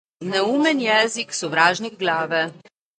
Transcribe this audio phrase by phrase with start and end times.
[0.29, 2.43] Neumen jezik- sovražnik glave.